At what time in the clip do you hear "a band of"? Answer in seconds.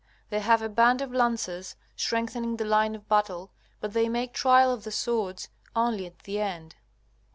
0.63-1.13